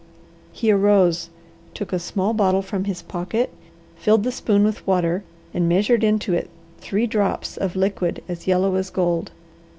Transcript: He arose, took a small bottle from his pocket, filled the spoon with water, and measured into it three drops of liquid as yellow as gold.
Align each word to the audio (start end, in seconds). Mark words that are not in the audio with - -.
He 0.51 0.71
arose, 0.71 1.29
took 1.75 1.93
a 1.93 1.99
small 1.99 2.33
bottle 2.33 2.63
from 2.63 2.85
his 2.85 3.03
pocket, 3.03 3.53
filled 3.95 4.23
the 4.23 4.31
spoon 4.31 4.63
with 4.63 4.87
water, 4.87 5.23
and 5.53 5.69
measured 5.69 6.03
into 6.03 6.33
it 6.33 6.49
three 6.79 7.05
drops 7.05 7.55
of 7.55 7.75
liquid 7.75 8.23
as 8.27 8.47
yellow 8.47 8.73
as 8.73 8.89
gold. 8.89 9.29